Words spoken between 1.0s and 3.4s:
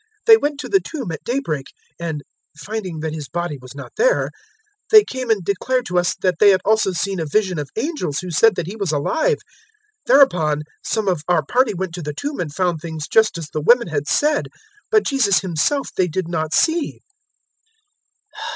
at daybreak, 024:023 and, finding that His